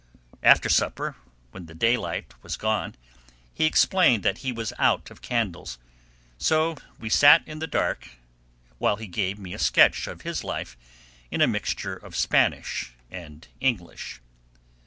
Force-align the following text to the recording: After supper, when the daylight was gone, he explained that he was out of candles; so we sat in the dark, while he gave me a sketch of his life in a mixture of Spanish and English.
After 0.41 0.67
supper, 0.67 1.15
when 1.51 1.67
the 1.67 1.75
daylight 1.75 2.33
was 2.41 2.57
gone, 2.57 2.95
he 3.53 3.65
explained 3.67 4.23
that 4.23 4.39
he 4.39 4.51
was 4.51 4.73
out 4.79 5.11
of 5.11 5.21
candles; 5.21 5.77
so 6.39 6.75
we 6.99 7.07
sat 7.07 7.47
in 7.47 7.59
the 7.59 7.67
dark, 7.67 8.17
while 8.79 8.95
he 8.95 9.05
gave 9.05 9.37
me 9.37 9.53
a 9.53 9.59
sketch 9.59 10.07
of 10.07 10.23
his 10.23 10.43
life 10.43 10.75
in 11.29 11.39
a 11.39 11.45
mixture 11.47 11.95
of 11.97 12.15
Spanish 12.15 12.93
and 13.11 13.47
English. 13.59 14.21